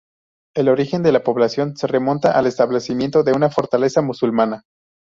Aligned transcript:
El 0.55 0.67
origen 0.67 1.03
de 1.03 1.11
la 1.11 1.23
población 1.23 1.77
se 1.77 1.85
remonta 1.85 2.31
al 2.31 2.47
establecimiento 2.47 3.21
de 3.21 3.33
una 3.33 3.51
fortaleza 3.51 4.01
musulmana. 4.01 4.63